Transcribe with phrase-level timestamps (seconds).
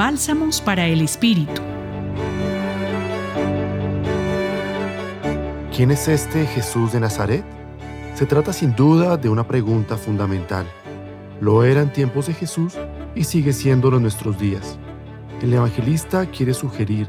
[0.00, 1.60] Bálsamos para el Espíritu.
[5.76, 7.44] ¿Quién es este Jesús de Nazaret?
[8.14, 10.64] Se trata sin duda de una pregunta fundamental.
[11.42, 12.78] Lo era en tiempos de Jesús
[13.14, 14.78] y sigue siéndolo en nuestros días.
[15.42, 17.06] El evangelista quiere sugerir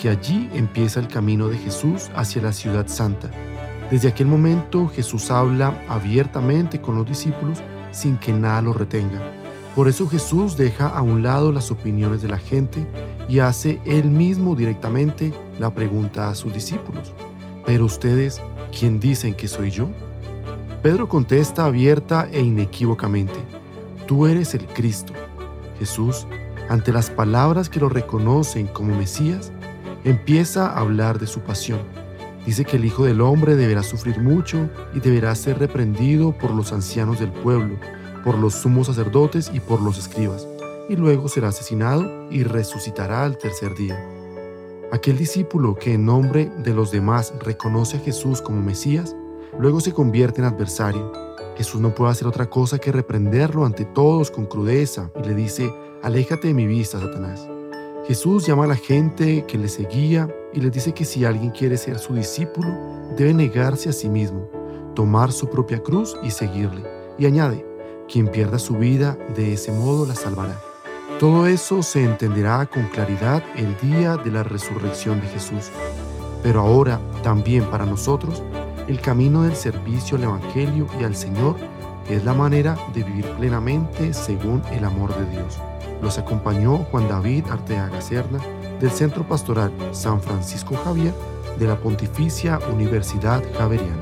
[0.00, 3.30] que allí empieza el camino de Jesús hacia la ciudad santa.
[3.90, 7.58] Desde aquel momento Jesús habla abiertamente con los discípulos
[7.90, 9.39] sin que nada lo retenga.
[9.74, 12.84] Por eso Jesús deja a un lado las opiniones de la gente
[13.28, 17.12] y hace él mismo directamente la pregunta a sus discípulos.
[17.64, 18.42] Pero ustedes,
[18.76, 19.88] ¿quién dicen que soy yo?
[20.82, 23.38] Pedro contesta abierta e inequívocamente,
[24.06, 25.12] tú eres el Cristo.
[25.78, 26.26] Jesús,
[26.68, 29.52] ante las palabras que lo reconocen como Mesías,
[30.04, 31.80] empieza a hablar de su pasión.
[32.44, 36.72] Dice que el Hijo del Hombre deberá sufrir mucho y deberá ser reprendido por los
[36.72, 37.76] ancianos del pueblo,
[38.24, 40.46] por los sumos sacerdotes y por los escribas,
[40.88, 43.98] y luego será asesinado y resucitará al tercer día.
[44.92, 49.14] Aquel discípulo que en nombre de los demás reconoce a Jesús como Mesías,
[49.58, 51.12] luego se convierte en adversario.
[51.56, 55.72] Jesús no puede hacer otra cosa que reprenderlo ante todos con crudeza y le dice,
[56.02, 57.46] aléjate de mi vista, Satanás.
[58.08, 61.76] Jesús llama a la gente que le seguía y les dice que si alguien quiere
[61.76, 62.68] ser su discípulo,
[63.16, 64.48] debe negarse a sí mismo,
[64.96, 66.82] tomar su propia cruz y seguirle.
[67.16, 67.64] Y añade,
[68.10, 70.58] quien pierda su vida de ese modo la salvará.
[71.18, 75.70] Todo eso se entenderá con claridad el día de la resurrección de Jesús.
[76.42, 78.42] Pero ahora, también para nosotros,
[78.88, 81.56] el camino del servicio al Evangelio y al Señor
[82.08, 85.58] es la manera de vivir plenamente según el amor de Dios.
[86.02, 88.40] Los acompañó Juan David Arteaga Serna
[88.80, 91.14] del Centro Pastoral San Francisco Javier
[91.58, 94.00] de la Pontificia Universidad Javeriana.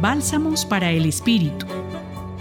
[0.00, 1.66] Bálsamos para el Espíritu.